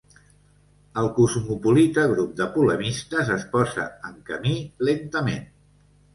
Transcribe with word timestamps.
El 1.01 1.09
cosmopolita 1.17 2.05
grup 2.13 2.31
de 2.39 2.47
polemistes 2.57 3.31
es 3.37 3.47
posa 3.53 3.87
en 4.11 4.19
camí 4.33 4.57
lentament. 4.91 5.47